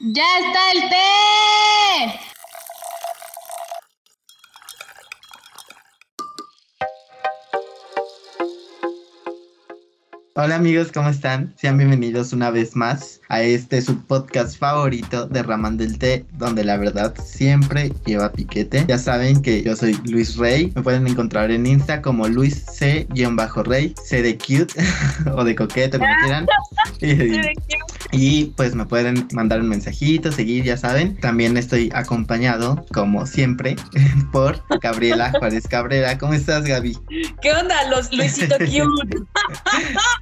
[0.00, 2.20] ¡Ya está el té!
[10.36, 11.54] Hola amigos, ¿cómo están?
[11.56, 16.64] Sean bienvenidos una vez más a este su podcast favorito de Raman del Té, donde
[16.64, 18.84] la verdad siempre lleva piquete.
[18.88, 23.94] Ya saben que yo soy Luis Rey, me pueden encontrar en Insta como Luis C-Rey,
[24.04, 24.74] C de cute
[25.36, 26.46] o de coquete, como quieran.
[27.00, 27.38] Y,
[28.56, 31.16] pues me pueden mandar un mensajito, seguir, ya saben.
[31.20, 33.76] También estoy acompañado, como siempre,
[34.32, 36.16] por Gabriela Juárez Cabrera.
[36.18, 36.96] ¿Cómo estás, Gaby?
[37.42, 39.18] ¿Qué onda, los Luisito Cute?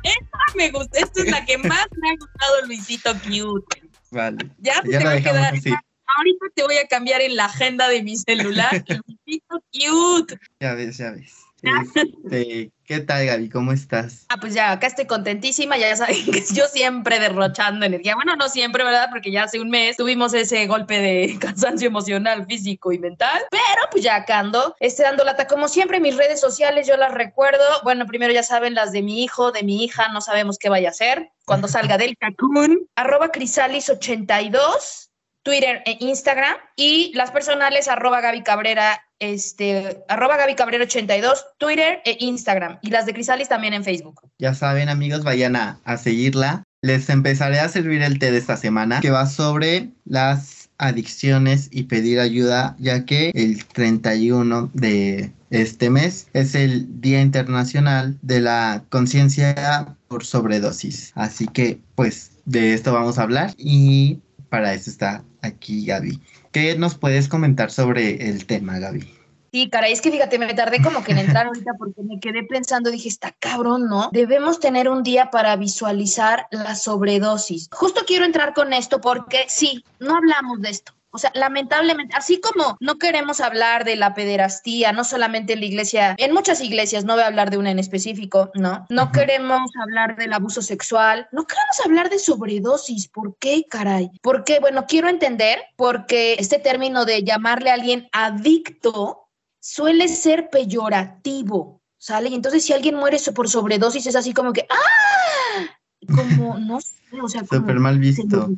[0.04, 3.82] Esta me gusta, esta es la que más me ha gustado, Luisito Cute.
[4.10, 4.50] Vale.
[4.58, 5.54] Ya, te va a quedar.
[5.54, 8.84] Ahorita te voy a cambiar en la agenda de mi celular.
[8.86, 10.38] Luisito Cute.
[10.60, 11.32] Ya ves, ya ves.
[11.62, 13.48] Este, ¿Qué tal, Gaby?
[13.48, 14.26] ¿Cómo estás?
[14.28, 15.78] Ah, pues ya, acá estoy contentísima.
[15.78, 18.16] Ya saben que yo siempre derrochando energía.
[18.16, 19.08] Bueno, no siempre, ¿verdad?
[19.10, 23.42] Porque ya hace un mes tuvimos ese golpe de cansancio emocional, físico y mental.
[23.50, 25.46] Pero pues ya acá ando, este, dando lata.
[25.46, 27.64] Como siempre, mis redes sociales yo las recuerdo.
[27.84, 30.08] Bueno, primero ya saben las de mi hijo, de mi hija.
[30.08, 32.88] No sabemos qué vaya a hacer cuando salga del cacún.
[32.96, 35.08] Arroba Crisalis82.
[35.44, 42.00] Twitter e Instagram y las personales arroba Gaby Cabrera este, arroba Gaby Cabrera 82, Twitter
[42.04, 42.78] e Instagram.
[42.82, 44.20] Y las de Crisalis también en Facebook.
[44.38, 46.64] Ya saben, amigos, vayan a, a seguirla.
[46.82, 51.84] Les empezaré a servir el té de esta semana, que va sobre las adicciones y
[51.84, 58.82] pedir ayuda, ya que el 31 de este mes es el Día Internacional de la
[58.88, 61.12] Conciencia por Sobredosis.
[61.14, 64.18] Así que, pues, de esto vamos a hablar y
[64.48, 66.20] para eso está aquí Gaby.
[66.52, 69.08] ¿Qué nos puedes comentar sobre el tema, Gaby?
[69.52, 72.42] Sí, caray, es que fíjate, me tardé como que en entrar ahorita porque me quedé
[72.44, 74.10] pensando, dije, está cabrón, ¿no?
[74.12, 77.68] Debemos tener un día para visualizar la sobredosis.
[77.72, 80.92] Justo quiero entrar con esto porque sí, no hablamos de esto.
[81.14, 85.66] O sea, lamentablemente, así como no queremos hablar de la pederastía, no solamente en la
[85.66, 88.86] iglesia, en muchas iglesias, no voy a hablar de una en específico, ¿no?
[88.88, 93.08] No queremos hablar del abuso sexual, no queremos hablar de sobredosis.
[93.08, 94.10] ¿Por qué, caray?
[94.22, 99.28] Porque, bueno, quiero entender porque este término de llamarle a alguien adicto
[99.60, 102.30] suele ser peyorativo, ¿sale?
[102.30, 105.76] Y entonces si alguien muere por sobredosis es así como que, ¡ah!
[106.08, 108.50] Como, no sé, o sea, súper mal visto.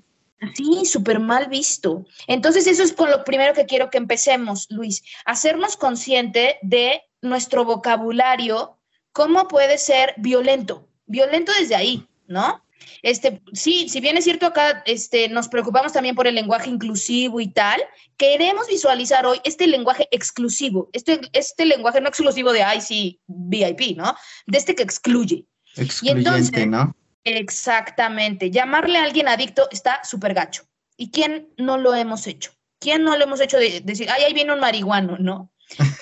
[0.55, 2.05] Sí, súper mal visto.
[2.27, 7.65] Entonces, eso es con lo primero que quiero que empecemos, Luis, hacernos consciente de nuestro
[7.65, 8.79] vocabulario,
[9.13, 12.63] cómo puede ser violento, violento desde ahí, ¿no?
[13.03, 17.41] Este, sí, si bien es cierto acá, este, nos preocupamos también por el lenguaje inclusivo
[17.41, 17.81] y tal,
[18.17, 24.15] queremos visualizar hoy este lenguaje exclusivo, este, este lenguaje no exclusivo de IC VIP, ¿no?
[24.47, 25.47] De este que excluye.
[25.77, 26.95] Excluyente, ¿no?
[27.25, 28.51] Exactamente.
[28.51, 30.65] Llamarle a alguien adicto está súper gacho.
[30.97, 32.53] ¿Y quién no lo hemos hecho?
[32.79, 35.51] ¿Quién no lo hemos hecho de, decir, ay, ahí viene un marihuano, ¿no?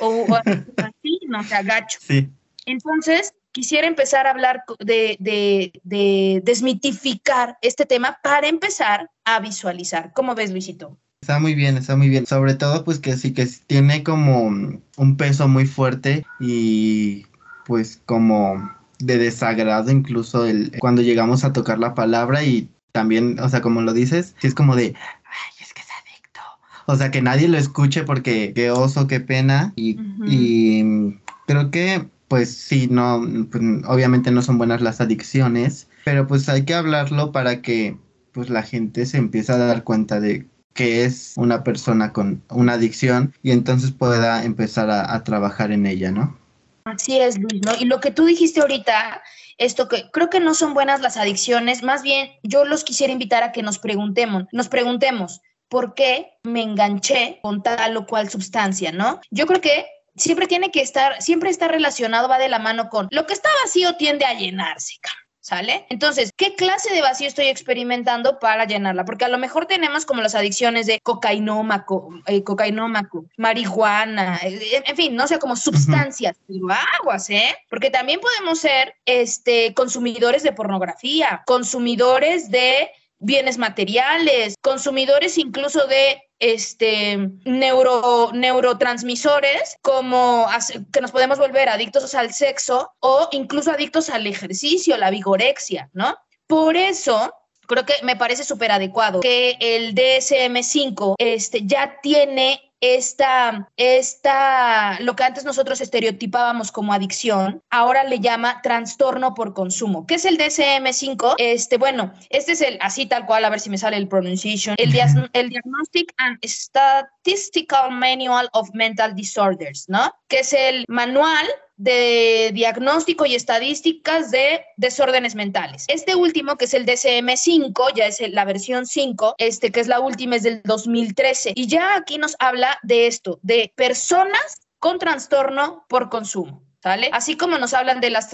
[0.00, 1.98] O, así, no sea gacho.
[2.02, 2.28] Sí.
[2.66, 10.12] Entonces, quisiera empezar a hablar de, de, de, desmitificar este tema para empezar a visualizar.
[10.12, 10.98] ¿Cómo ves, Luisito?
[11.20, 12.26] Está muy bien, está muy bien.
[12.26, 17.26] Sobre todo, pues que sí que tiene como un peso muy fuerte y
[17.64, 18.72] pues como
[19.06, 23.82] de desagrado incluso el, cuando llegamos a tocar la palabra y también, o sea, como
[23.82, 26.40] lo dices, es como de, ay, es que es adicto.
[26.86, 29.72] O sea, que nadie lo escuche porque qué oso, qué pena.
[29.76, 36.26] Y, y creo que, pues sí, no, pues, obviamente no son buenas las adicciones, pero
[36.26, 37.96] pues hay que hablarlo para que
[38.32, 42.74] pues la gente se empiece a dar cuenta de que es una persona con una
[42.74, 46.38] adicción y entonces pueda empezar a, a trabajar en ella, ¿no?
[46.84, 47.72] Así es, Luis, ¿no?
[47.78, 49.22] Y lo que tú dijiste ahorita,
[49.58, 53.42] esto que creo que no son buenas las adicciones, más bien yo los quisiera invitar
[53.42, 58.92] a que nos preguntemos, nos preguntemos, ¿por qué me enganché con tal o cual sustancia,
[58.92, 59.20] no?
[59.30, 63.08] Yo creo que siempre tiene que estar, siempre está relacionado, va de la mano con
[63.10, 64.96] lo que está vacío tiende a llenarse,
[65.42, 65.86] ¿Sale?
[65.88, 69.04] Entonces, ¿qué clase de vacío estoy experimentando para llenarla?
[69.04, 74.96] Porque a lo mejor tenemos como las adicciones de cocainómaco, eh, cocainómaco, marihuana, eh, en
[74.96, 76.68] fin, no sé, como sustancias, pero
[77.00, 77.56] aguas, ¿eh?
[77.68, 86.22] Porque también podemos ser este, consumidores de pornografía, consumidores de bienes materiales, consumidores incluso de
[86.42, 90.48] este, neuro, neurotransmisores como
[90.92, 96.16] que nos podemos volver adictos al sexo o incluso adictos al ejercicio, la vigorexia, ¿no?
[96.48, 97.32] Por eso
[97.68, 105.14] creo que me parece súper adecuado que el DSM5 este, ya tiene esta, esta, lo
[105.14, 110.04] que antes nosotros estereotipábamos como adicción, ahora le llama trastorno por consumo.
[110.04, 111.36] ¿Qué es el DSM-5?
[111.38, 114.74] Este, bueno, este es el, así tal cual, a ver si me sale el pronunciation,
[114.78, 114.92] el,
[115.32, 120.12] el Diagnostic and Statistical Manual of Mental Disorders, ¿no?
[120.26, 121.46] Que es el manual
[121.82, 125.84] de diagnóstico y estadísticas de desórdenes mentales.
[125.88, 129.98] Este último, que es el DCM5, ya es la versión 5, este que es la
[129.98, 131.52] última, es del 2013.
[131.56, 136.62] Y ya aquí nos habla de esto, de personas con trastorno por consumo.
[136.82, 137.10] ¿Sale?
[137.12, 138.28] Así como nos hablan de las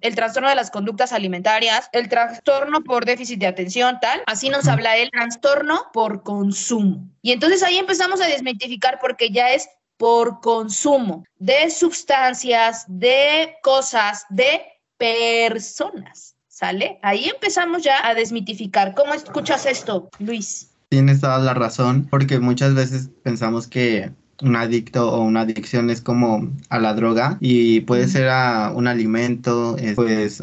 [0.00, 4.66] el trastorno de las conductas alimentarias, el trastorno por déficit de atención, tal, así nos
[4.66, 7.08] habla el trastorno por consumo.
[7.22, 14.26] Y entonces ahí empezamos a desmitificar porque ya es por consumo de sustancias, de cosas,
[14.28, 14.62] de
[14.96, 16.34] personas.
[16.48, 16.98] ¿Sale?
[17.02, 18.94] Ahí empezamos ya a desmitificar.
[18.94, 20.73] ¿Cómo escuchas esto, Luis?
[20.94, 26.00] Tienes toda la razón, porque muchas veces pensamos que un adicto o una adicción es
[26.00, 30.40] como a la droga y puede ser a un alimento, pues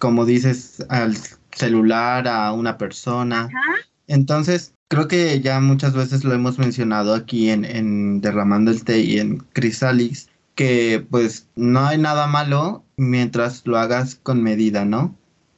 [0.00, 1.16] como dices, al
[1.52, 3.48] celular, a una persona.
[4.08, 9.20] Entonces, Creo que ya muchas veces lo hemos mencionado aquí en, Derramando el Té y
[9.20, 15.16] en Crisalis, que pues no hay nada malo mientras lo hagas con medida, ¿no?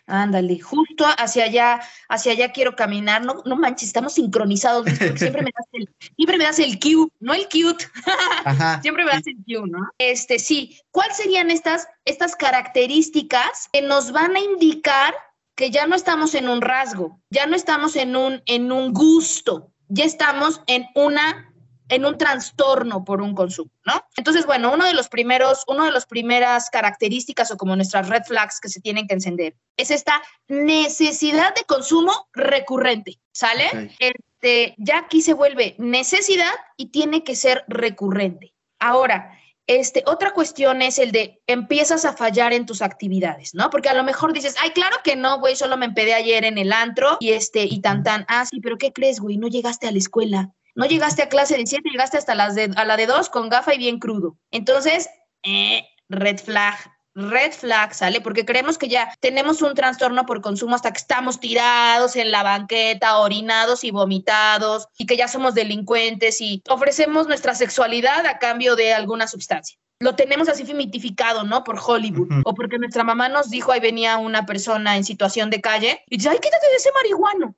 [0.09, 3.25] Ándale, justo hacia allá, hacia allá quiero caminar.
[3.25, 4.87] No, no manches, estamos sincronizados.
[5.17, 7.87] Siempre me das el, siempre me das el cue, no el cute.
[8.83, 9.89] siempre me das el cue, ¿no?
[9.99, 10.81] Este, sí.
[10.91, 15.15] ¿Cuáles serían estas, estas características que nos van a indicar
[15.55, 19.73] que ya no estamos en un rasgo, ya no estamos en un, en un gusto,
[19.89, 21.48] ya estamos en una
[21.89, 24.05] en un trastorno por un consumo, ¿no?
[24.17, 28.23] Entonces, bueno, uno de los primeros, uno de las primeras características o como nuestras red
[28.25, 33.95] flags que se tienen que encender es esta necesidad de consumo recurrente, ¿sale?
[33.99, 38.55] Este, ya aquí se vuelve necesidad y tiene que ser recurrente.
[38.79, 39.39] Ahora,
[39.69, 43.69] este, otra cuestión es el de empiezas a fallar en tus actividades, ¿no?
[43.69, 46.57] Porque a lo mejor dices, ay, claro que no, güey, solo me empedé ayer en
[46.57, 49.37] el antro y este, y tan tan, ah, sí, pero ¿qué crees, güey?
[49.37, 52.71] No llegaste a la escuela, no llegaste a clase de siete, llegaste hasta las de,
[52.77, 54.37] a la de dos con gafa y bien crudo.
[54.53, 55.09] Entonces,
[55.43, 56.77] eh, red flag,
[57.17, 58.21] red flag, ¿sale?
[58.21, 62.45] Porque creemos que ya tenemos un trastorno por consumo hasta que estamos tirados en la
[62.45, 68.77] banqueta, orinados y vomitados, y que ya somos delincuentes y ofrecemos nuestra sexualidad a cambio
[68.77, 69.77] de alguna sustancia.
[69.99, 71.65] Lo tenemos así mitificado, ¿no?
[71.65, 72.29] Por Hollywood.
[72.45, 76.19] O porque nuestra mamá nos dijo, ahí venía una persona en situación de calle, y
[76.19, 77.57] dice, ay, quítate de ese marihuano.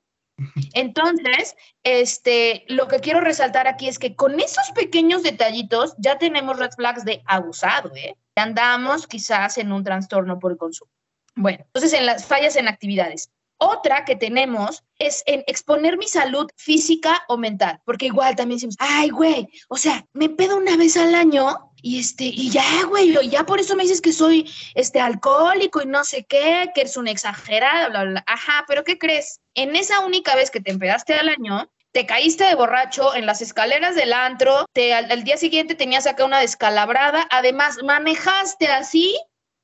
[0.73, 6.57] Entonces, este, lo que quiero resaltar aquí es que con esos pequeños detallitos ya tenemos
[6.57, 8.15] red flags de abusado, ¿eh?
[8.35, 10.91] Andamos quizás en un trastorno por consumo.
[11.35, 13.29] Bueno, entonces en las fallas en actividades.
[13.63, 18.75] Otra que tenemos es en exponer mi salud física o mental, porque igual también decimos,
[18.79, 23.17] ay, güey, o sea, me pedo una vez al año y este, y ya, güey,
[23.29, 26.97] ya por eso me dices que soy este alcohólico y no sé qué, que eres
[26.97, 28.23] un exagerado, bla, bla, bla.
[28.27, 29.39] Ajá, pero ¿qué crees?
[29.55, 33.41] En esa única vez que te empedaste al año, te caíste de borracho en las
[33.41, 39.17] escaleras del antro, te, al, día siguiente tenías acá una descalabrada, además manejaste así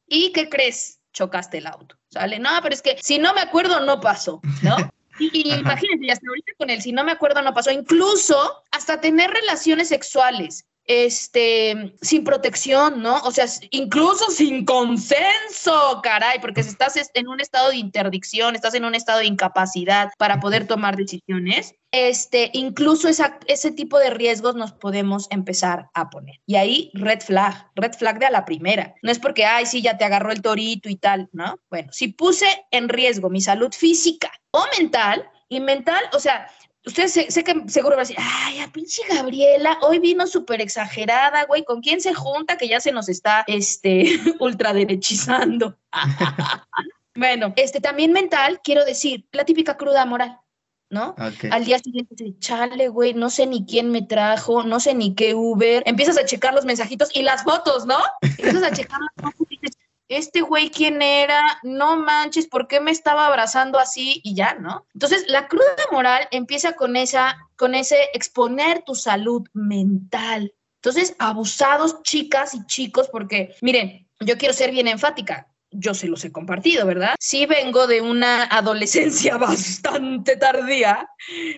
[0.08, 1.00] y ¿qué crees?
[1.14, 2.40] Chocaste el auto, ¿sale?
[2.40, 4.75] No, pero es que si no me acuerdo no pasó, ¿no?
[5.19, 9.31] Y, imagínense, hasta ahorita con él, si no me acuerdo no pasó, incluso hasta tener
[9.31, 13.18] relaciones sexuales este, sin protección, ¿no?
[13.19, 18.74] O sea, incluso sin consenso, caray, porque si estás en un estado de interdicción, estás
[18.74, 24.09] en un estado de incapacidad para poder tomar decisiones, este, incluso esa, ese tipo de
[24.09, 26.40] riesgos nos podemos empezar a poner.
[26.45, 28.95] Y ahí, red flag, red flag de a la primera.
[29.02, 31.59] No es porque, ay, sí, ya te agarró el torito y tal, ¿no?
[31.69, 36.50] Bueno, si puse en riesgo mi salud física o mental, y mental, o sea,
[36.87, 41.44] Ustedes sé, que seguro van a decir, ay, a pinche Gabriela, hoy vino súper exagerada,
[41.44, 44.06] güey, ¿con quién se junta que ya se nos está, este,
[44.39, 45.77] ultraderechizando?
[47.15, 50.39] bueno, este, también mental, quiero decir, la típica cruda moral.
[50.89, 51.15] ¿no?
[51.17, 55.35] Al día siguiente, chale, güey, no sé ni quién me trajo, no sé ni qué
[55.35, 55.83] Uber.
[55.85, 57.97] Empiezas a checar los mensajitos y las fotos, ¿no?
[58.21, 59.46] Empiezas a checar las fotos
[60.09, 64.21] este güey quién era, no manches, ¿por qué me estaba abrazando así?
[64.23, 64.85] Y ya, ¿no?
[64.94, 70.54] Entonces, la cruda moral empieza con esa, con ese exponer tu salud mental.
[70.76, 75.47] Entonces, abusados chicas y chicos, porque miren, yo quiero ser bien enfática.
[75.69, 77.16] Yo se los he compartido, ¿verdad?
[77.19, 81.09] Sí vengo de una adolescencia bastante tardía.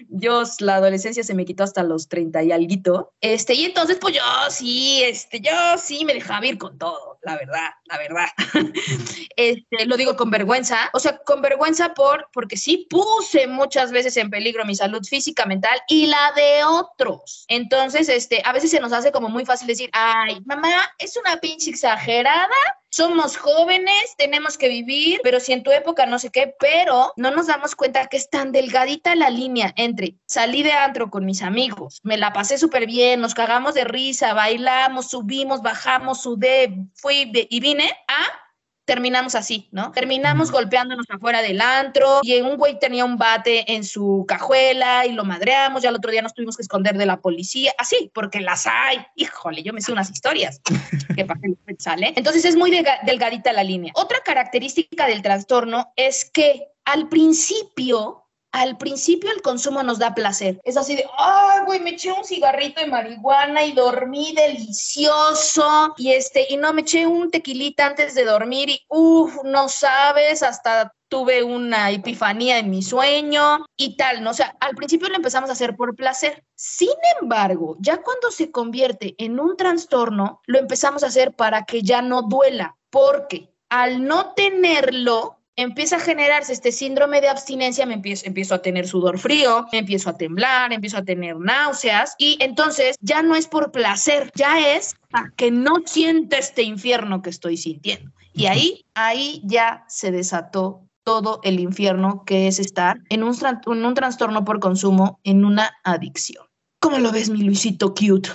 [0.09, 3.13] Yo, la adolescencia se me quitó hasta los 30 y algo.
[3.21, 7.37] Este, y entonces, pues yo sí, este, yo sí me dejaba ir con todo la
[7.37, 8.27] verdad, la verdad.
[9.35, 14.15] este, lo digo con vergüenza, o sea, con vergüenza por, porque sí puse muchas veces
[14.17, 17.45] en peligro mi salud física, mental y la de otros.
[17.47, 21.37] Entonces, este, a veces se nos hace como muy fácil decir, ay, mamá, es una
[21.37, 22.55] pinche exagerada,
[22.91, 27.29] somos jóvenes, tenemos que vivir, pero si en tu época no sé qué, pero no
[27.29, 31.43] nos damos cuenta que es tan delgadita la línea entre salí de antro con mis
[31.43, 36.75] amigos, me la pasé súper bien, nos cagamos de risa, bailamos, subimos, bajamos, sudé,
[37.09, 38.49] fui y vine a
[38.85, 39.91] terminamos así, ¿no?
[39.91, 45.11] Terminamos golpeándonos afuera del antro y un güey tenía un bate en su cajuela y
[45.11, 48.39] lo madreamos, ya el otro día nos tuvimos que esconder de la policía, así, porque
[48.39, 49.05] las hay.
[49.15, 50.59] Híjole, yo me sé unas historias
[51.15, 52.13] que para que sale.
[52.15, 53.91] Entonces es muy delgadita la línea.
[53.95, 60.59] Otra característica del trastorno es que al principio al principio el consumo nos da placer.
[60.63, 65.93] Es así de, ay, güey, me eché un cigarrito de marihuana y dormí delicioso.
[65.97, 70.43] Y este, y no, me eché un tequilita antes de dormir y, uff, no sabes,
[70.43, 74.29] hasta tuve una epifanía en mi sueño y tal, ¿no?
[74.29, 76.45] O sea, al principio lo empezamos a hacer por placer.
[76.55, 76.89] Sin
[77.19, 82.01] embargo, ya cuando se convierte en un trastorno, lo empezamos a hacer para que ya
[82.01, 88.25] no duela, porque al no tenerlo, empieza a generarse este síndrome de abstinencia, me empiezo,
[88.25, 92.95] empiezo a tener sudor frío, me empiezo a temblar, empiezo a tener náuseas y entonces
[93.01, 97.57] ya no es por placer, ya es para que no sienta este infierno que estoy
[97.57, 98.11] sintiendo.
[98.33, 103.85] Y ahí, ahí ya se desató todo el infierno que es estar en un, en
[103.85, 106.45] un trastorno por consumo, en una adicción.
[106.79, 108.29] ¿Cómo lo ves, mi Luisito cute?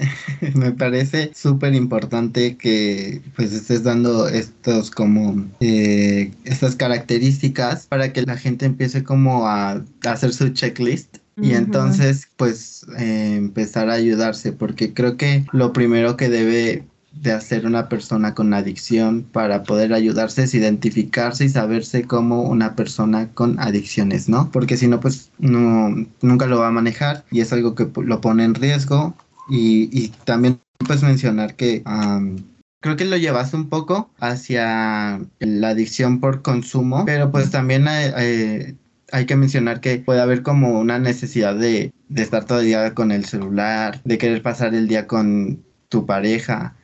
[0.54, 8.22] Me parece súper importante que pues estés dando estos como eh, estas características para que
[8.22, 14.52] la gente empiece como a, hacer su checklist y entonces pues eh, empezar a ayudarse
[14.52, 19.92] porque creo que lo primero que debe de hacer una persona con adicción para poder
[19.92, 24.50] ayudarse es identificarse y saberse como una persona con adicciones, ¿no?
[24.52, 28.20] Porque si no, pues no, nunca lo va a manejar y es algo que lo
[28.20, 29.16] pone en riesgo
[29.50, 31.82] y, también puedes mencionar que
[32.80, 38.76] creo que lo llevaste un poco hacia la adicción por consumo, pero pues también hay,
[39.12, 42.94] hay que mencionar que puede haber como una necesidad de, de estar todo el día
[42.94, 46.76] con el celular, de querer pasar el día con tu pareja.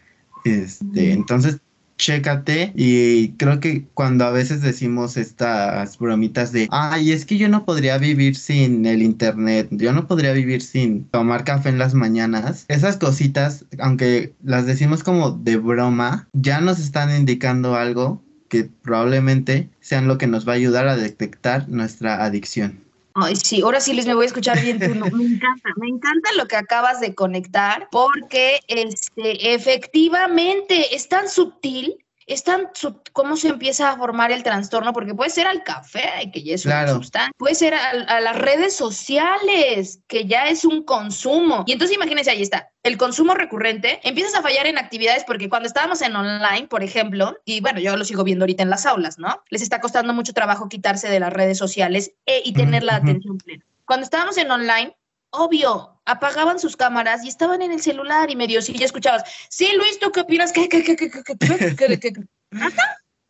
[0.44, 1.58] Este, entonces
[1.96, 7.48] chécate y creo que cuando a veces decimos estas bromitas de, ay, es que yo
[7.48, 11.94] no podría vivir sin el internet, yo no podría vivir sin tomar café en las
[11.94, 18.64] mañanas, esas cositas, aunque las decimos como de broma, ya nos están indicando algo que
[18.64, 22.85] probablemente sean lo que nos va a ayudar a detectar nuestra adicción.
[23.18, 24.86] Ay, sí, ahora sí les me voy a escuchar bien Me
[25.24, 31.96] encanta, me encanta lo que acabas de conectar, porque este, efectivamente es tan sutil
[32.26, 32.68] es tan
[33.12, 36.66] cómo se empieza a formar el trastorno, porque puede ser al café, que ya es
[36.66, 41.64] una sustancia, puede ser a, las redes sociales, que ya es un consumo.
[41.66, 45.68] Y entonces imagínense, ahí está, el consumo recurrente, empiezas a fallar en actividades porque cuando
[45.68, 49.18] estábamos en online, por ejemplo, y bueno, yo lo sigo viendo ahorita en las aulas,
[49.18, 49.42] ¿no?
[49.50, 53.38] Les está costando mucho trabajo quitarse de las redes sociales e, y tener la atención
[53.38, 53.64] plena.
[53.84, 54.96] Cuando estábamos en online,
[55.30, 59.70] obvio, apagaban sus cámaras y estaban en el celular y medio, si ya escuchabas, sí,
[59.76, 60.52] Luis, ¿tú qué opinas?
[60.52, 62.12] ¿Qué, qué, qué, qué, qué, qué, qué,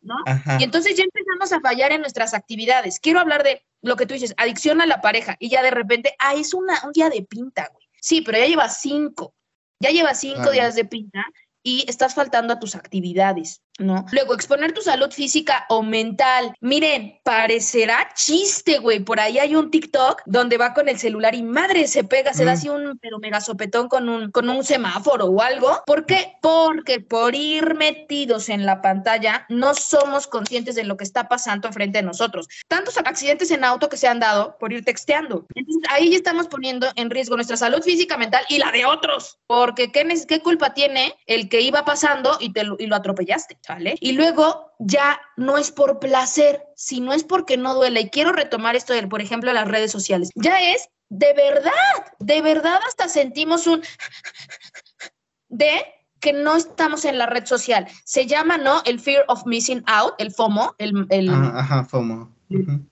[0.01, 0.15] ¿No?
[0.59, 2.99] Y entonces ya empezamos a fallar en nuestras actividades.
[2.99, 6.15] Quiero hablar de lo que tú dices, adicción a la pareja, y ya de repente,
[6.19, 7.87] ah, es una, un día de pinta, güey.
[7.99, 9.33] Sí, pero ya lleva cinco,
[9.79, 11.25] ya lleva cinco días de pinta
[11.63, 13.61] y estás faltando a tus actividades.
[13.77, 14.05] ¿No?
[14.11, 16.53] Luego, exponer tu salud física o mental.
[16.61, 18.99] Miren, parecerá chiste, güey.
[18.99, 22.45] Por ahí hay un TikTok donde va con el celular y madre se pega, se
[22.45, 25.83] da así un pero mega sopetón con un, con un semáforo o algo.
[25.85, 26.37] ¿Por qué?
[26.41, 31.67] Porque por ir metidos en la pantalla no somos conscientes de lo que está pasando
[31.67, 32.47] enfrente de nosotros.
[32.67, 35.45] Tantos accidentes en auto que se han dado por ir texteando.
[35.53, 39.39] Entonces, ahí ya estamos poniendo en riesgo nuestra salud física, mental y la de otros.
[39.47, 43.57] Porque ¿qué, qué culpa tiene el que iba pasando y, te y lo atropellaste?
[43.99, 48.01] Y luego ya no es por placer, sino es porque no duele.
[48.01, 50.29] Y quiero retomar esto de, por ejemplo, las redes sociales.
[50.35, 51.71] Ya es de verdad,
[52.19, 53.81] de verdad hasta sentimos un
[55.49, 55.69] de
[56.19, 57.87] que no estamos en la red social.
[58.03, 58.81] Se llama, ¿no?
[58.85, 62.35] El fear of missing out, el FOMO, el, el ajá, FOMO.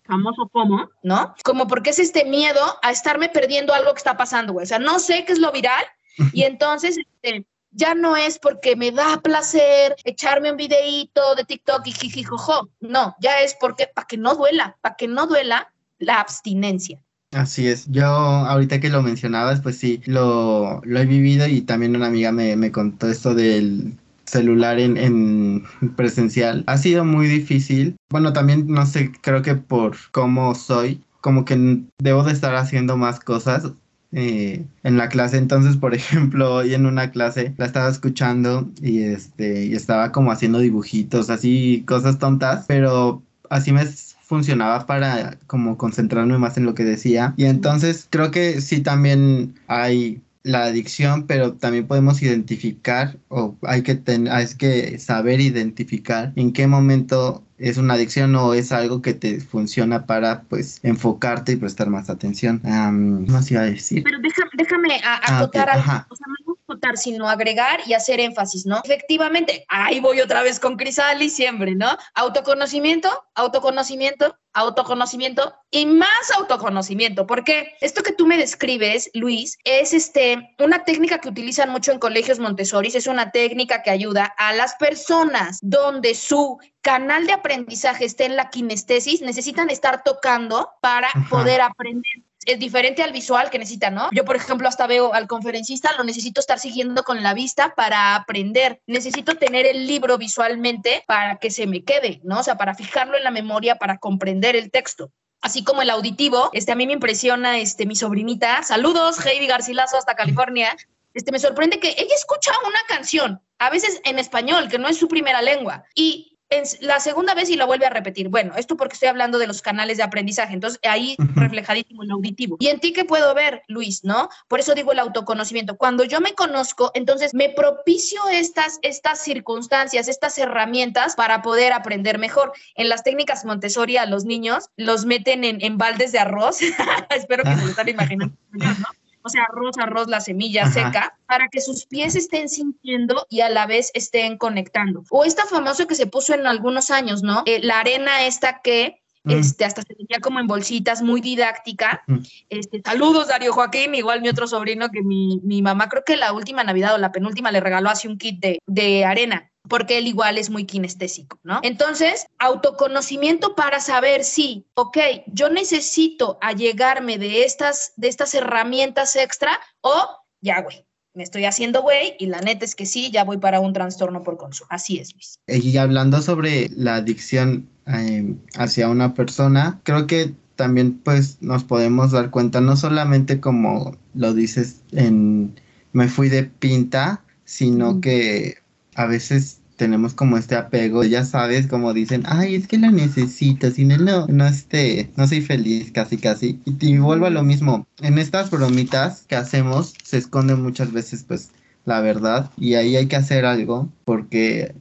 [0.05, 1.35] famoso FOMO, ¿no?
[1.43, 4.63] Como porque es este miedo a estarme perdiendo algo que está pasando, güey.
[4.63, 5.83] O sea, no sé qué es lo viral
[6.33, 11.85] y entonces este, ya no es porque me da placer echarme un videíto de TikTok
[11.85, 12.69] y jijijojo.
[12.79, 16.99] No, ya es porque para que no duela, para que no duela la abstinencia.
[17.31, 17.85] Así es.
[17.91, 22.31] Yo ahorita que lo mencionabas, pues sí, lo, lo he vivido y también una amiga
[22.31, 25.63] me, me contó esto del celular en, en,
[25.95, 27.95] presencial ha sido muy difícil.
[28.09, 32.95] Bueno, también no sé, creo que por cómo soy, como que debo de estar haciendo
[32.97, 33.71] más cosas
[34.15, 35.37] eh, en la clase.
[35.37, 40.31] Entonces, por ejemplo, hoy en una clase la estaba escuchando y este y estaba como
[40.31, 46.73] haciendo dibujitos, así cosas tontas, pero así me funcionaba para como concentrarme más en lo
[46.73, 47.33] que decía.
[47.37, 53.81] Y entonces creo que sí también hay la adicción, pero también podemos identificar o hay
[53.81, 53.99] que,
[54.29, 59.41] hay que saber identificar en qué momento es una adicción o es algo que te
[59.41, 62.61] funciona para pues enfocarte y prestar más atención.
[62.63, 64.03] Um, ¿Qué iba a decir?
[64.03, 66.05] Pero déjame, déjame ah, acotar algo.
[66.09, 68.81] O sea, no acotar, sino agregar y hacer énfasis, ¿no?
[68.83, 71.97] Efectivamente, ahí voy otra vez con Crisali siempre, ¿no?
[72.15, 80.55] Autoconocimiento, autoconocimiento, autoconocimiento y más autoconocimiento, porque esto que tú me describes, Luis, es este
[80.59, 84.75] una técnica que utilizan mucho en colegios Montessori, es una técnica que ayuda a las
[84.75, 91.61] personas donde su canal de aprendizaje esté en la kinestesis, necesitan estar tocando para poder
[91.61, 94.09] aprender es diferente al visual que necesita, ¿no?
[94.11, 98.15] Yo, por ejemplo, hasta veo al conferencista, lo necesito estar siguiendo con la vista para
[98.15, 98.81] aprender.
[98.87, 102.39] Necesito tener el libro visualmente para que se me quede, ¿no?
[102.39, 105.11] O sea, para fijarlo en la memoria, para comprender el texto
[105.41, 106.49] así como el auditivo.
[106.53, 108.63] Este, a mí me impresiona este, mi sobrinita.
[108.63, 110.75] Saludos, Heidi Garcilaso, hasta California.
[111.13, 114.97] Este, me sorprende que ella escucha una canción, a veces en español, que no es
[114.97, 116.34] su primera lengua, y
[116.81, 118.29] la segunda vez y lo vuelve a repetir.
[118.29, 122.57] Bueno, esto porque estoy hablando de los canales de aprendizaje, entonces ahí reflejadísimo el auditivo.
[122.59, 124.03] ¿Y en ti qué puedo ver, Luis?
[124.03, 124.29] ¿No?
[124.47, 125.77] Por eso digo el autoconocimiento.
[125.77, 132.19] Cuando yo me conozco, entonces me propicio estas, estas circunstancias, estas herramientas para poder aprender
[132.19, 132.53] mejor.
[132.75, 136.59] En las técnicas Montessori a los niños los meten en, en baldes de arroz.
[137.09, 138.65] Espero que se lo están imaginando, ¿no?
[139.25, 143.49] o sea, arroz, arroz, la semilla seca, para que sus pies estén sintiendo y a
[143.49, 145.03] la vez estén conectando.
[145.09, 147.41] O esta famoso que se puso en algunos años, ¿no?
[147.47, 149.31] Eh, la arena esta que mm.
[149.31, 152.03] este, hasta se veía como en bolsitas, muy didáctica.
[152.05, 152.17] Mm.
[152.49, 156.31] Este, saludos, Darío Joaquín, igual mi otro sobrino que mi, mi, mamá, creo que la
[156.31, 160.07] última Navidad o la penúltima le regaló así un kit de, de arena porque él
[160.07, 161.59] igual es muy kinestésico, ¿no?
[161.63, 169.59] Entonces, autoconocimiento para saber si, ok, yo necesito allegarme de estas, de estas herramientas extra
[169.81, 169.93] o
[170.41, 173.59] ya, güey, me estoy haciendo güey y la neta es que sí, ya voy para
[173.59, 174.67] un trastorno por consumo.
[174.69, 175.39] Así es, Luis.
[175.47, 182.11] Y hablando sobre la adicción em, hacia una persona, creo que también pues nos podemos
[182.11, 185.59] dar cuenta, no solamente como lo dices en
[185.93, 188.57] me fui de pinta, sino que
[188.95, 193.69] a veces tenemos como este apego, ya sabes, como dicen, ay, es que la necesito,
[193.71, 196.59] sin él no, no este, no soy feliz, casi, casi.
[196.65, 201.23] Y te vuelvo a lo mismo, en estas bromitas que hacemos, se esconde muchas veces,
[201.27, 201.51] pues,
[201.85, 204.73] la verdad, y ahí hay que hacer algo, porque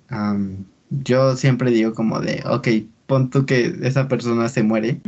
[0.91, 2.69] yo siempre digo como de, ok,
[3.07, 5.01] pon tú que esa persona se muere,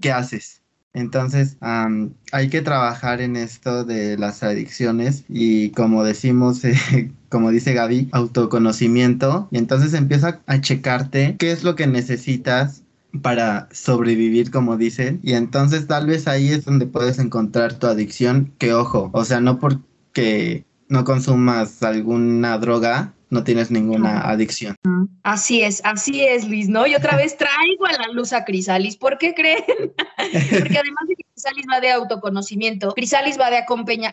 [0.00, 0.57] ¿qué haces?
[0.94, 7.74] Entonces, hay que trabajar en esto de las adicciones y como decimos, eh, como dice
[7.74, 9.48] Gaby, autoconocimiento.
[9.50, 12.82] Y entonces empieza a checarte qué es lo que necesitas
[13.22, 15.20] para sobrevivir, como dicen.
[15.22, 19.40] Y entonces tal vez ahí es donde puedes encontrar tu adicción, que ojo, o sea,
[19.40, 24.76] no porque no consumas alguna droga, no tienes ninguna adicción.
[25.22, 26.86] Así es, así es, Luis, ¿no?
[26.86, 28.96] Y otra vez traigo a la luz a Crisalis.
[28.96, 29.64] ¿Por qué creen?
[30.16, 33.64] Porque además de que Crisalis va de autoconocimiento, Crisalis va de,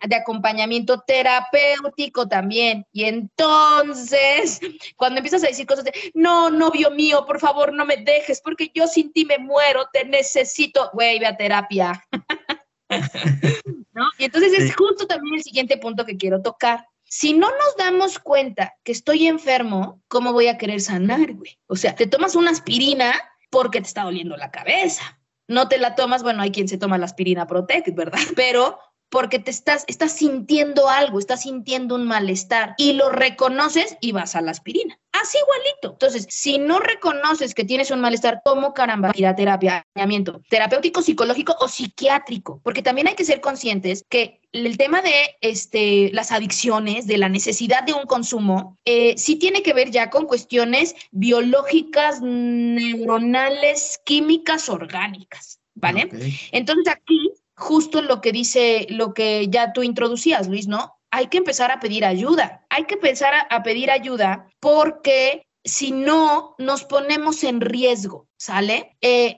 [0.08, 2.86] de acompañamiento terapéutico también.
[2.92, 4.60] Y entonces,
[4.98, 8.72] cuando empiezas a decir cosas de, no, novio mío, por favor, no me dejes, porque
[8.74, 12.04] yo sin ti me muero, te necesito, güey, ve a terapia.
[13.94, 14.04] ¿No?
[14.20, 18.20] Y entonces es justo también el siguiente punto que quiero tocar si no nos damos
[18.20, 21.60] cuenta que estoy enfermo, ¿cómo voy a querer sanar, güey?
[21.68, 23.14] O sea, te tomas una aspirina
[23.50, 25.22] porque te está doliendo la cabeza.
[25.48, 28.20] No te la tomas, bueno, hay quien se toma la aspirina Protect, ¿verdad?
[28.36, 34.12] Pero porque te estás, estás sintiendo algo, estás sintiendo un malestar y lo reconoces y
[34.12, 35.00] vas a la aspirina.
[35.12, 35.92] Así igualito.
[35.94, 39.86] Entonces, si no reconoces que tienes un malestar, ¿cómo caramba ir a terapia,
[40.50, 42.60] terapéutico, psicológico o psiquiátrico?
[42.64, 47.30] Porque también hay que ser conscientes que el tema de este, las adicciones, de la
[47.30, 54.70] necesidad de un consumo, eh, sí tiene que ver ya con cuestiones biológicas, neuronales, químicas,
[54.70, 56.10] orgánicas, ¿vale?
[56.52, 60.94] Entonces aquí justo lo que dice, lo que ya tú introducías, Luis, ¿no?
[61.12, 62.66] Hay que empezar a pedir ayuda.
[62.70, 68.96] Hay que empezar a, pedir ayuda porque si no, nos ponemos en riesgo, ¿sale?
[69.02, 69.38] Eh,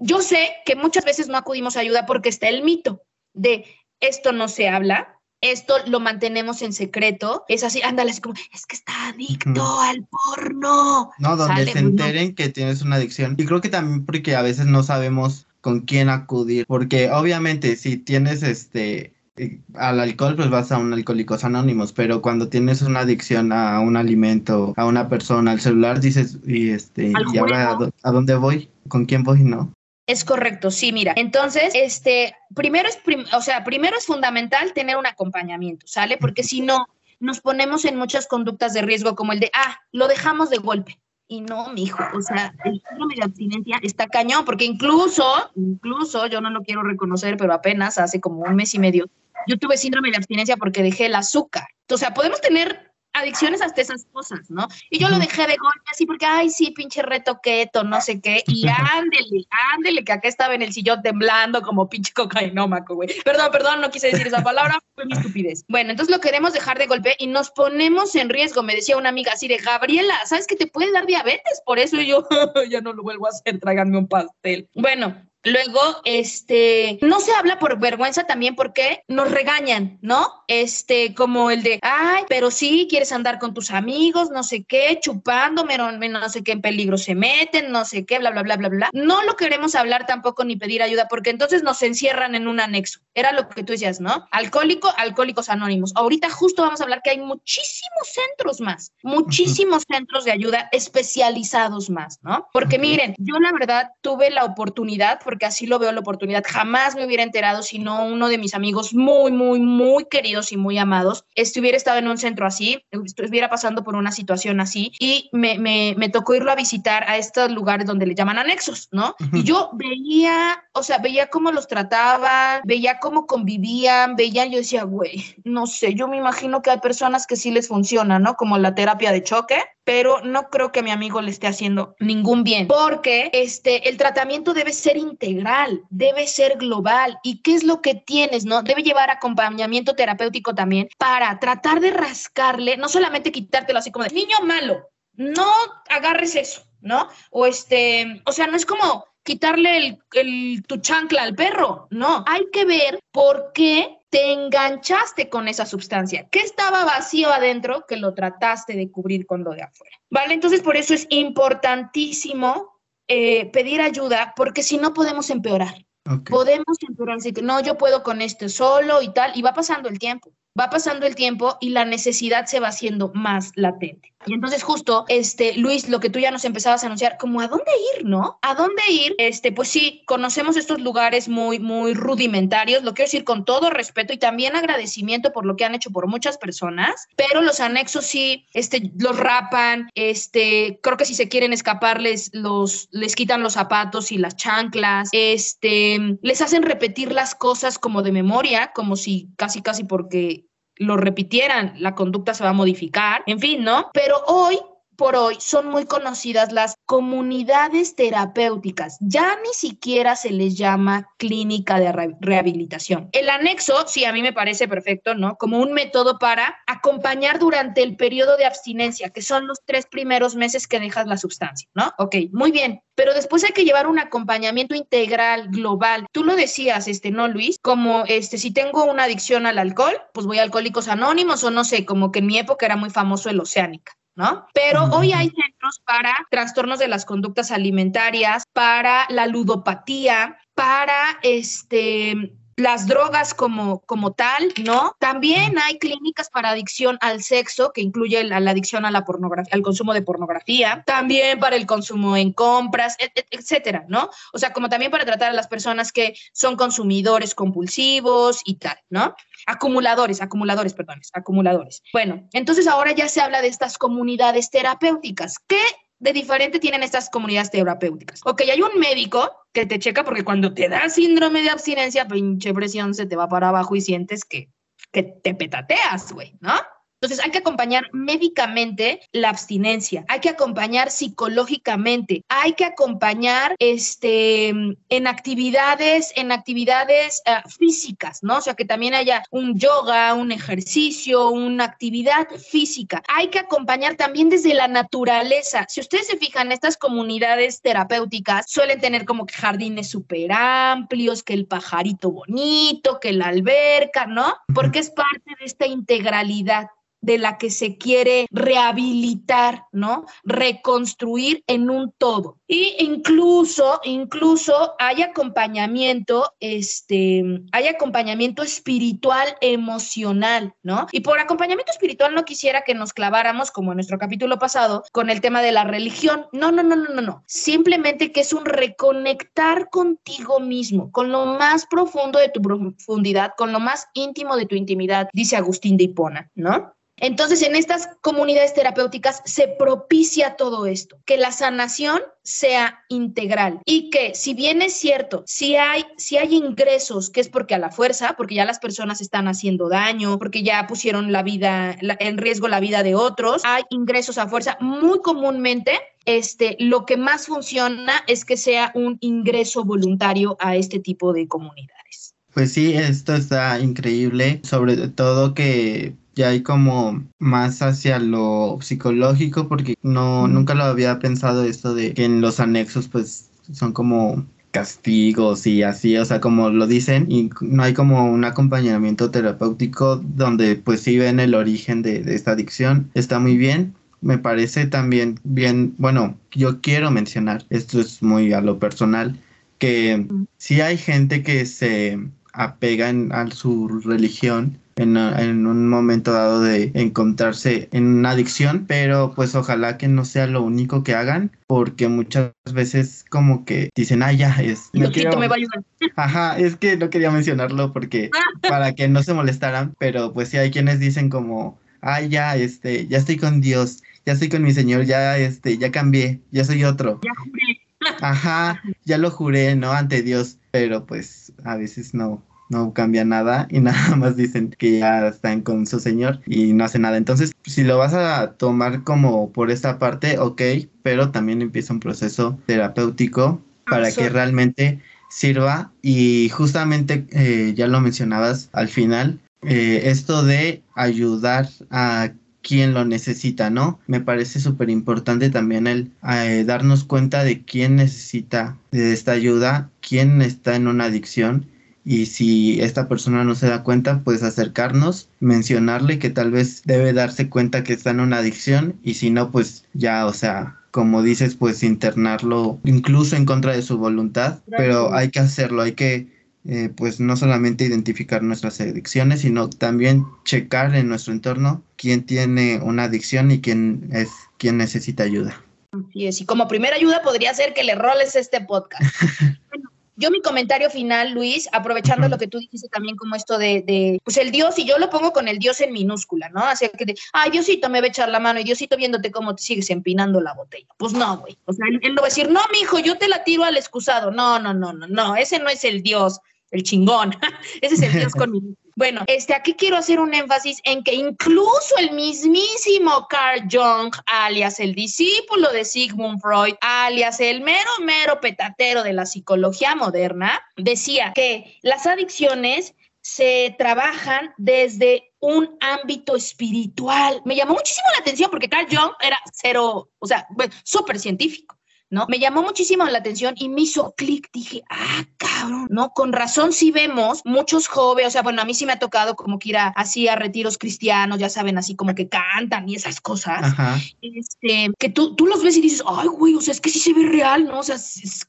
[0.00, 3.64] yo sé que muchas veces no acudimos a ayuda porque está el mito de
[4.00, 7.44] esto no se habla, esto lo mantenemos en secreto.
[7.48, 11.10] Es así, ándale, es como, es que está adicto al porno.
[11.18, 11.88] No, donde Sale, se no.
[11.88, 13.34] enteren que tienes una adicción.
[13.38, 17.96] Y creo que también porque a veces no sabemos con quién acudir, porque obviamente si
[17.96, 23.00] tienes este eh, al alcohol, pues vas a un Alcohólicos Anónimos, pero cuando tienes una
[23.00, 27.76] adicción a un alimento, a una persona, al celular, dices, y este, y ahora ¿a,
[27.76, 27.86] juego.
[27.86, 29.72] dó- a dónde voy, con quién voy, no.
[30.06, 31.14] Es correcto, sí, mira.
[31.16, 36.18] Entonces, este, primero es, prim- o sea, primero es fundamental tener un acompañamiento, ¿sale?
[36.18, 36.86] Porque si no,
[37.20, 40.98] nos ponemos en muchas conductas de riesgo como el de, ah, lo dejamos de golpe.
[41.32, 46.42] Y no, mijo, o sea, el síndrome de abstinencia está cañón, porque incluso, incluso, yo
[46.42, 49.06] no lo quiero reconocer, pero apenas hace como un mes y medio,
[49.46, 51.64] yo tuve síndrome de abstinencia porque dejé el azúcar.
[51.90, 54.66] O sea, podemos tener adicciones hasta esas cosas, ¿no?
[54.90, 58.20] Y yo lo dejé de golpe así porque, ay, sí, pinche reto keto, no sé
[58.20, 58.42] qué.
[58.46, 63.08] Y ándele, ándele, que acá estaba en el sillón temblando como pinche cocainómaco, güey.
[63.24, 65.64] Perdón, perdón, no quise decir esa palabra, fue mi estupidez.
[65.68, 68.62] Bueno, entonces lo queremos dejar de golpe y nos ponemos en riesgo.
[68.62, 71.62] Me decía una amiga así de, Gabriela, ¿sabes que te puede dar diabetes?
[71.64, 72.26] Por eso y yo
[72.70, 74.68] ya no lo vuelvo a hacer, tráiganme un pastel.
[74.74, 75.14] Bueno,
[75.44, 80.44] Luego, este, no se habla por vergüenza también porque nos regañan, ¿no?
[80.46, 84.98] Este, como el de, ay, pero sí, quieres andar con tus amigos, no sé qué,
[85.00, 88.68] chupando, no sé qué en peligro se meten, no sé qué, bla, bla, bla, bla,
[88.68, 88.90] bla.
[88.92, 93.00] No lo queremos hablar tampoco ni pedir ayuda porque entonces nos encierran en un anexo.
[93.14, 94.28] Era lo que tú decías, ¿no?
[94.30, 95.92] Alcohólico, alcohólicos anónimos.
[95.94, 101.90] Ahorita justo vamos a hablar que hay muchísimos centros más, muchísimos centros de ayuda especializados
[101.90, 102.48] más, ¿no?
[102.52, 106.94] Porque miren, yo la verdad tuve la oportunidad, porque así lo veo la oportunidad, jamás
[106.94, 110.76] me hubiera enterado si no uno de mis amigos muy, muy, muy queridos y muy
[110.76, 115.58] amados estuviera estado en un centro así, estuviera pasando por una situación así y me,
[115.58, 119.14] me, me tocó irlo a visitar a estos lugares donde le llaman anexos, ¿no?
[119.32, 124.82] Y yo veía, o sea, veía cómo los trataban, veía cómo convivían, veía, yo decía,
[124.84, 128.34] güey, no sé, yo me imagino que hay personas que sí les funciona, ¿no?
[128.34, 131.96] Como la terapia de choque, pero no creo que a mi amigo le esté haciendo
[131.98, 137.18] ningún bien, porque este, el tratamiento debe ser integral, debe ser global.
[137.22, 138.62] ¿Y qué es lo que tienes, no?
[138.62, 144.14] Debe llevar acompañamiento terapéutico también para tratar de rascarle, no solamente quitártelo así como de
[144.14, 145.46] niño malo, no
[145.88, 147.08] agarres eso, ¿no?
[147.30, 152.24] O este, o sea, no es como quitarle el, el- tu chancla al perro, no,
[152.26, 157.96] hay que ver por qué te enganchaste con esa sustancia, qué estaba vacío adentro que
[157.96, 160.34] lo trataste de cubrir con lo de afuera, ¿vale?
[160.34, 165.86] Entonces, por eso es importantísimo eh, pedir ayuda, porque si no podemos empeorar.
[166.28, 169.88] Podemos empeorar, así que no, yo puedo con esto solo y tal, y va pasando
[169.88, 174.12] el tiempo, va pasando el tiempo y la necesidad se va haciendo más latente.
[174.26, 177.48] Y entonces justo, este, Luis, lo que tú ya nos empezabas a anunciar, como a
[177.48, 178.38] dónde ir, ¿no?
[178.42, 179.14] ¿A dónde ir?
[179.18, 184.12] Este, pues sí, conocemos estos lugares muy, muy rudimentarios, lo quiero decir con todo respeto
[184.12, 188.46] y también agradecimiento por lo que han hecho por muchas personas, pero los anexos sí,
[188.54, 193.54] este, los rapan, este, creo que si se quieren escapar les, los, les quitan los
[193.54, 199.30] zapatos y las chanclas, este, les hacen repetir las cosas como de memoria, como si
[199.36, 200.41] casi, casi porque
[200.76, 203.90] lo repitieran, la conducta se va a modificar, en fin, ¿no?
[203.92, 204.58] Pero hoy
[204.96, 208.96] por hoy son muy conocidas las comunidades terapéuticas.
[209.00, 213.08] Ya ni siquiera se les llama clínica de re- rehabilitación.
[213.12, 215.36] El anexo, sí, a mí me parece perfecto, ¿no?
[215.36, 220.34] Como un método para acompañar durante el periodo de abstinencia, que son los tres primeros
[220.34, 221.92] meses que dejas la sustancia, ¿no?
[221.98, 222.82] Ok, muy bien.
[222.94, 226.06] Pero después hay que llevar un acompañamiento integral, global.
[226.12, 227.58] Tú lo decías, este, ¿no, Luis?
[227.62, 231.64] Como, este, si tengo una adicción al alcohol, pues voy a Alcohólicos Anónimos o no
[231.64, 233.92] sé, como que en mi época era muy famoso el Oceánica.
[234.14, 234.46] ¿No?
[234.54, 242.34] Pero hoy hay centros para trastornos de las conductas alimentarias, para la ludopatía, para este
[242.56, 244.94] las drogas como, como tal, ¿no?
[244.98, 249.52] También hay clínicas para adicción al sexo, que incluye la, la adicción a la pornografía,
[249.54, 254.10] al consumo de pornografía, también para el consumo en compras, et- et- etcétera, ¿no?
[254.32, 258.78] O sea, como también para tratar a las personas que son consumidores compulsivos y tal,
[258.90, 259.14] ¿no?
[259.46, 261.82] Acumuladores, acumuladores, perdón, acumuladores.
[261.92, 265.36] Bueno, entonces ahora ya se habla de estas comunidades terapéuticas.
[265.46, 265.60] ¿Qué
[266.02, 268.20] de diferente tienen estas comunidades terapéuticas?
[268.24, 272.52] Ok, hay un médico que te checa porque cuando te da síndrome de abstinencia, pinche
[272.52, 274.50] presión se te va para abajo y sientes que,
[274.90, 276.54] que te petateas, güey, ¿no?
[277.02, 284.50] Entonces hay que acompañar médicamente la abstinencia, hay que acompañar psicológicamente, hay que acompañar este,
[284.50, 288.38] en actividades, en actividades uh, físicas, ¿no?
[288.38, 293.02] O sea, que también haya un yoga, un ejercicio, una actividad física.
[293.08, 295.66] Hay que acompañar también desde la naturaleza.
[295.68, 301.46] Si ustedes se fijan, estas comunidades terapéuticas suelen tener como jardines súper amplios, que el
[301.46, 304.36] pajarito bonito, que la alberca, ¿no?
[304.54, 306.68] Porque es parte de esta integralidad
[307.02, 310.06] de la que se quiere rehabilitar, ¿no?
[310.24, 312.38] Reconstruir en un todo.
[312.46, 320.86] Y incluso, incluso hay acompañamiento, este, hay acompañamiento espiritual, emocional, ¿no?
[320.92, 325.10] Y por acompañamiento espiritual no quisiera que nos claváramos, como en nuestro capítulo pasado, con
[325.10, 326.26] el tema de la religión.
[326.32, 327.24] No, no, no, no, no, no.
[327.26, 333.52] Simplemente que es un reconectar contigo mismo, con lo más profundo de tu profundidad, con
[333.52, 336.74] lo más íntimo de tu intimidad, dice Agustín de Hipona, ¿no?
[337.02, 343.90] Entonces, en estas comunidades terapéuticas se propicia todo esto, que la sanación sea integral y
[343.90, 345.84] que si bien es cierto, si hay,
[346.30, 350.44] ingresos, que es porque a la fuerza, porque ya las personas están haciendo daño, porque
[350.44, 355.00] ya pusieron la vida, en riesgo la vida de otros, hay ingresos a fuerza, muy
[355.00, 355.72] comúnmente
[356.04, 361.26] este, lo que más funciona es que sea un ingreso voluntario a este tipo de
[361.26, 362.14] comunidades.
[362.32, 369.48] Pues sí, esto está increíble, sobre todo que ya hay como más hacia lo psicológico
[369.48, 374.24] porque no nunca lo había pensado esto de que en los anexos pues son como
[374.52, 379.96] castigos y así, o sea, como lo dicen, y no hay como un acompañamiento terapéutico
[379.96, 383.74] donde pues sí ven el origen de, de esta adicción, está muy bien.
[384.02, 389.18] Me parece también bien, bueno, yo quiero mencionar, esto es muy a lo personal,
[389.58, 390.06] que
[390.38, 391.98] si hay gente que se
[392.32, 399.12] apega a su religión en, en, un momento dado de encontrarse en una adicción, pero
[399.14, 404.02] pues ojalá que no sea lo único que hagan, porque muchas veces como que dicen,
[404.02, 404.70] ah, ya es.
[404.72, 405.18] No quiero...
[405.18, 405.62] me va a ayudar.
[405.96, 408.10] Ajá, es que no quería mencionarlo porque
[408.48, 412.86] para que no se molestaran, pero pues sí hay quienes dicen como, ah, ya, este,
[412.86, 416.64] ya estoy con Dios, ya estoy con mi Señor, ya, este, ya cambié, ya soy
[416.64, 417.00] otro.
[417.02, 417.60] Ya juré.
[418.00, 419.72] Ajá, ya lo juré, ¿no?
[419.72, 424.78] Ante Dios, pero pues a veces no, no cambia nada y nada más dicen que
[424.78, 426.96] ya están con su señor y no hace nada.
[426.96, 430.42] Entonces, si lo vas a tomar como por esta parte, ok,
[430.82, 437.80] pero también empieza un proceso terapéutico para que realmente sirva y justamente eh, ya lo
[437.80, 442.12] mencionabas al final, eh, esto de ayudar a
[442.42, 443.78] quien lo necesita, ¿no?
[443.86, 449.70] Me parece súper importante también el eh, darnos cuenta de quién necesita de esta ayuda,
[449.80, 451.46] quién está en una adicción
[451.84, 456.92] y si esta persona no se da cuenta, pues acercarnos, mencionarle que tal vez debe
[456.92, 461.02] darse cuenta que está en una adicción y si no, pues ya, o sea, como
[461.02, 466.08] dices, pues internarlo incluso en contra de su voluntad, pero hay que hacerlo, hay que
[466.44, 472.58] eh, pues no solamente identificar nuestras adicciones, sino también checar en nuestro entorno quién tiene
[472.62, 475.40] una adicción y quién es quién necesita ayuda.
[475.72, 478.82] Así es, y como primera ayuda podría ser que le roles este podcast.
[479.96, 484.00] Yo mi comentario final, Luis, aprovechando lo que tú dijiste también como esto de, de,
[484.02, 486.40] pues el Dios, y yo lo pongo con el Dios en minúscula, ¿no?
[486.40, 489.34] Así que, de, ay, Diosito me va a echar la mano y Diosito viéndote cómo
[489.34, 490.68] te sigues empinando la botella.
[490.78, 491.36] Pues no, güey.
[491.44, 493.44] O sea, él, él, no va a decir, no, mi hijo, yo te la tiro
[493.44, 494.10] al excusado.
[494.10, 497.14] No, no, no, no, no, ese no es el Dios, el chingón.
[497.60, 498.56] ese es el Dios con minúscula.
[498.74, 504.60] Bueno, este, aquí quiero hacer un énfasis en que incluso el mismísimo Carl Jung, alias
[504.60, 511.12] el discípulo de Sigmund Freud, alias el mero, mero petatero de la psicología moderna, decía
[511.14, 517.20] que las adicciones se trabajan desde un ámbito espiritual.
[517.24, 520.26] Me llamó muchísimo la atención porque Carl Jung era cero, o sea,
[520.64, 521.56] súper científico.
[521.92, 522.06] ¿No?
[522.08, 524.30] Me llamó muchísimo la atención y me hizo clic.
[524.32, 525.90] Dije, ah, cabrón, ¿no?
[525.90, 529.14] Con razón sí vemos muchos jóvenes, o sea, bueno, a mí sí me ha tocado
[529.14, 532.76] como que ir a, así a retiros cristianos, ya saben, así como que cantan y
[532.76, 533.42] esas cosas.
[533.42, 533.78] Ajá.
[534.00, 536.78] Este, que tú, tú los ves y dices, ay, güey, o sea, es que sí
[536.78, 537.58] se ve real, ¿no?
[537.58, 537.76] O sea,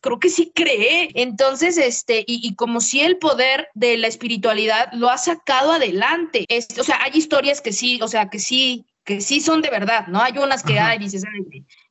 [0.02, 1.12] creo que sí cree.
[1.14, 6.44] Entonces, este, y, y, como si el poder de la espiritualidad lo ha sacado adelante.
[6.50, 9.70] Este, o sea, hay historias que sí, o sea, que sí que sí son de
[9.70, 10.22] verdad, ¿no?
[10.22, 11.24] Hay unas que hay, dices,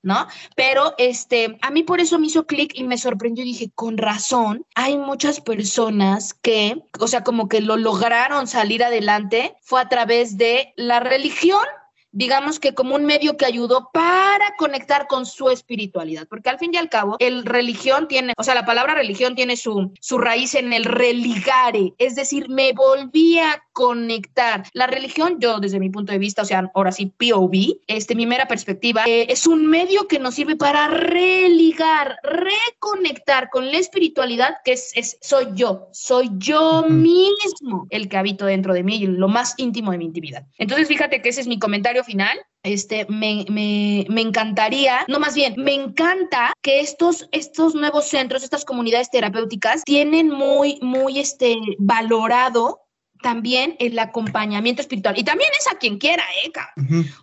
[0.02, 0.26] ¿no?
[0.56, 3.98] Pero este, a mí por eso me hizo clic y me sorprendió y dije, con
[3.98, 9.88] razón, hay muchas personas que, o sea, como que lo lograron salir adelante, fue a
[9.88, 11.64] través de la religión
[12.12, 16.72] digamos que como un medio que ayudó para conectar con su espiritualidad, porque al fin
[16.74, 20.54] y al cabo, el religión tiene, o sea, la palabra religión tiene su, su raíz
[20.54, 24.64] en el religare, es decir, me volví a conectar.
[24.72, 28.26] La religión, yo desde mi punto de vista, o sea, ahora sí, POV, este, mi
[28.26, 34.56] mera perspectiva, eh, es un medio que nos sirve para religar, reconectar con la espiritualidad
[34.64, 39.28] que es, es soy yo, soy yo mismo el que habito dentro de mí, lo
[39.28, 40.46] más íntimo de mi intimidad.
[40.58, 42.38] Entonces, fíjate que ese es mi comentario final.
[42.64, 48.44] Este, me, me, me, encantaría, no más bien, me encanta que estos, estos nuevos centros,
[48.44, 52.81] estas comunidades terapéuticas tienen muy, muy este, valorado
[53.22, 55.18] también el acompañamiento espiritual.
[55.18, 56.52] Y también es a quien quiera, ¿eh?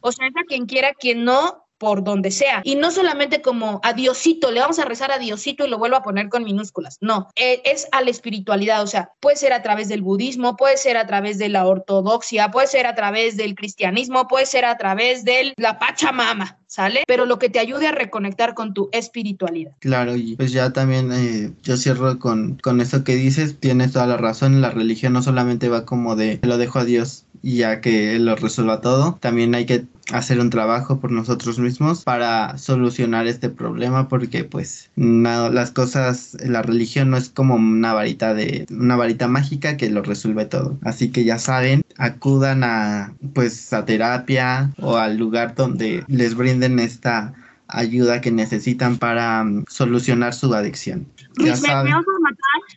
[0.02, 2.62] O sea, es a quien quiera, quien no, por donde sea.
[2.64, 5.96] Y no solamente como a Diosito, le vamos a rezar a Diosito y lo vuelvo
[5.96, 6.98] a poner con minúsculas.
[7.02, 8.84] No, eh, es a la espiritualidad.
[8.84, 12.52] O sea, puede ser a través del budismo, puede ser a través de la ortodoxia,
[12.52, 16.60] puede ser a través del cristianismo, puede ser a través de la Pachamama.
[16.70, 17.04] ¿sale?
[17.08, 19.72] Pero lo que te ayude a reconectar con tu espiritualidad.
[19.80, 24.06] Claro, y pues ya también eh, yo cierro con, con eso que dices, tienes toda
[24.06, 27.82] la razón, la religión no solamente va como de lo dejo a Dios y ya
[27.82, 32.58] que Él lo resuelva todo, también hay que hacer un trabajo por nosotros mismos para
[32.58, 38.34] solucionar este problema porque pues nada, las cosas la religión no es como una varita
[38.34, 43.72] de una varita mágica que lo resuelve todo así que ya saben acudan a pues
[43.74, 47.34] a terapia o al lugar donde les brinden esta
[47.70, 51.08] ayuda que necesitan para um, solucionar su adicción.
[51.38, 51.62] Luis,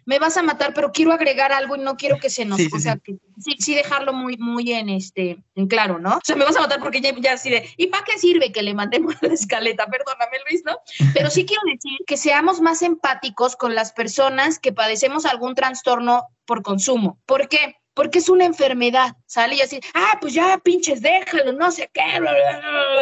[0.05, 2.79] me vas a matar, pero quiero agregar algo y no quiero que se nos, o
[2.79, 3.17] sea, Que,
[3.59, 6.17] sí, dejarlo muy, muy en este, en claro, ¿no?
[6.17, 8.53] O sea, me vas a matar porque ya, ya así de, ¿y para qué sirve
[8.53, 9.87] que le mandemos la escaleta?
[9.87, 10.77] Perdóname, Luis, ¿no?
[11.15, 16.29] Pero sí quiero decir que seamos más empáticos con las personas que padecemos algún trastorno
[16.45, 17.19] por consumo.
[17.27, 17.77] ¿Por qué?
[17.95, 19.57] porque es una enfermedad, ¿sale?
[19.57, 22.03] Y así, ah, pues ya pinches, déjalo, no sé qué,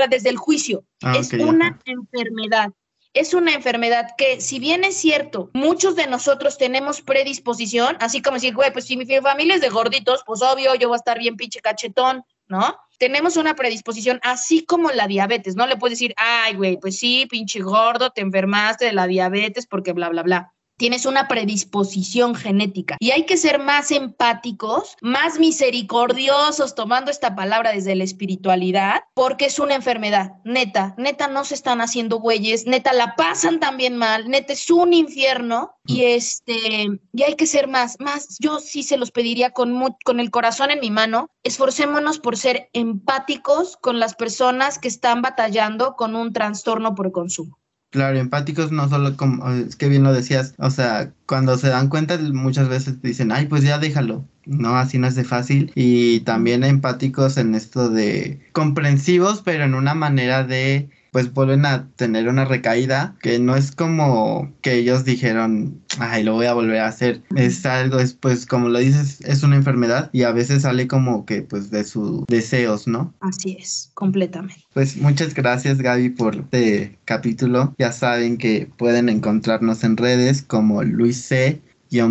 [0.09, 0.85] desde el juicio.
[1.03, 2.71] Ah, es una enfermedad.
[3.13, 8.37] Es una enfermedad que, si bien es cierto, muchos de nosotros tenemos predisposición, así como
[8.37, 11.19] decir, güey, pues si mi familia es de gorditos, pues obvio, yo voy a estar
[11.19, 12.77] bien pinche cachetón, ¿no?
[12.99, 17.27] Tenemos una predisposición, así como la diabetes, no le puedes decir, ay, güey, pues sí,
[17.29, 22.97] pinche gordo, te enfermaste de la diabetes porque bla, bla, bla tienes una predisposición genética
[23.01, 29.45] y hay que ser más empáticos, más misericordiosos, tomando esta palabra desde la espiritualidad, porque
[29.45, 30.37] es una enfermedad.
[30.43, 34.95] Neta, neta no se están haciendo güeyes, neta la pasan también mal, neta es un
[34.95, 39.79] infierno y este, y hay que ser más, más, yo sí se los pediría con,
[40.03, 45.21] con el corazón en mi mano, esforcémonos por ser empáticos con las personas que están
[45.21, 47.61] batallando con un trastorno por consumo.
[47.91, 51.89] Claro, empáticos no solo como, es que bien lo decías, o sea, cuando se dan
[51.89, 55.73] cuenta muchas veces dicen, ay, pues ya déjalo, no, así no es de fácil.
[55.75, 61.89] Y también empáticos en esto de comprensivos, pero en una manera de pues vuelven a
[61.97, 66.81] tener una recaída que no es como que ellos dijeron, ay, lo voy a volver
[66.81, 67.23] a hacer.
[67.37, 71.27] Es algo, es pues como lo dices, es una enfermedad y a veces sale como
[71.27, 73.15] que pues de sus deseos, ¿no?
[73.21, 74.65] Así es, completamente.
[74.73, 77.75] Pues muchas gracias Gaby por este capítulo.
[77.79, 81.61] Ya saben que pueden encontrarnos en redes como Luis C.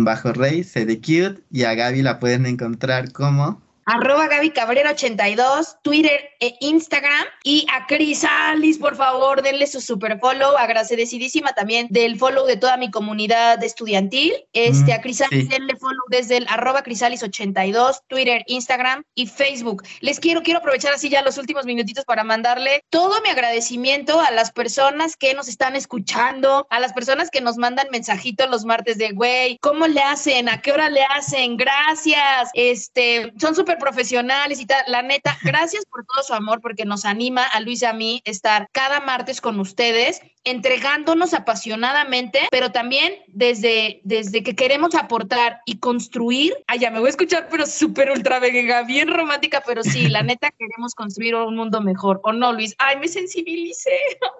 [0.00, 4.92] bajo rey, C de cute, y a Gaby la pueden encontrar como arroba Gaby Cabrera
[4.92, 7.26] 82, Twitter e Instagram.
[7.42, 10.56] Y a Crisalis, por favor, denle su super follow.
[10.56, 14.32] Agradecidísima también del follow de toda mi comunidad estudiantil.
[14.52, 19.82] Este, a Crisalis, denle follow desde el arroba Crisalis 82, Twitter, Instagram y Facebook.
[20.00, 24.30] Les quiero, quiero aprovechar así ya los últimos minutitos para mandarle todo mi agradecimiento a
[24.30, 28.98] las personas que nos están escuchando, a las personas que nos mandan mensajitos los martes
[28.98, 30.48] de, güey, ¿cómo le hacen?
[30.48, 31.56] ¿A qué hora le hacen?
[31.56, 32.50] Gracias.
[32.54, 34.84] Este, son súper profesionales y tal.
[34.86, 38.22] La neta, gracias por todo su amor, porque nos anima a Luis y a mí
[38.24, 45.78] estar cada martes con ustedes, entregándonos apasionadamente, pero también desde, desde que queremos aportar y
[45.78, 46.54] construir.
[46.66, 50.22] Ay, ya me voy a escuchar, pero súper ultra vega, bien romántica, pero sí, la
[50.22, 52.20] neta queremos construir un mundo mejor.
[52.24, 52.74] ¿O no, Luis?
[52.78, 53.90] Ay, me sensibilicé.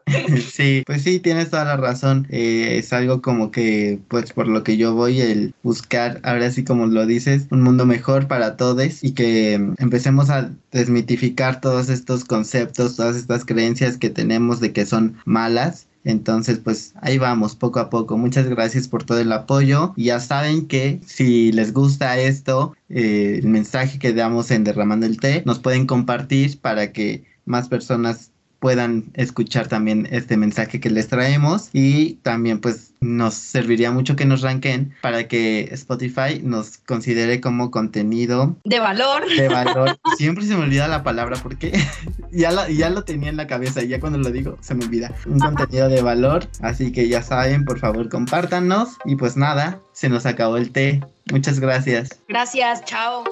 [0.51, 2.27] Sí, pues sí, tienes toda la razón.
[2.31, 6.65] Eh, es algo como que, pues por lo que yo voy, el buscar, ahora sí
[6.65, 8.71] como lo dices, un mundo mejor para todos
[9.03, 14.87] y que empecemos a desmitificar todos estos conceptos, todas estas creencias que tenemos de que
[14.87, 15.89] son malas.
[16.05, 18.17] Entonces, pues ahí vamos, poco a poco.
[18.17, 19.93] Muchas gracias por todo el apoyo.
[19.97, 25.19] Ya saben que si les gusta esto, eh, el mensaje que damos en Derramando el
[25.19, 31.09] Té, nos pueden compartir para que más personas puedan escuchar también este mensaje que les
[31.09, 37.41] traemos y también pues nos serviría mucho que nos ranquen para que Spotify nos considere
[37.41, 39.29] como contenido de valor.
[39.29, 39.99] De valor.
[40.19, 41.73] Siempre se me olvida la palabra porque
[42.33, 45.15] ya, ya lo tenía en la cabeza y ya cuando lo digo se me olvida.
[45.27, 46.47] Un contenido de valor.
[46.61, 51.03] Así que ya saben, por favor compártanos y pues nada, se nos acabó el té.
[51.31, 52.21] Muchas gracias.
[52.29, 53.25] Gracias, chao.